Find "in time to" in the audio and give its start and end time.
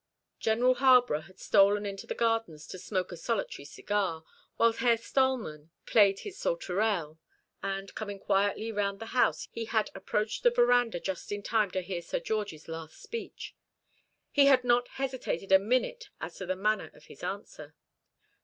11.31-11.81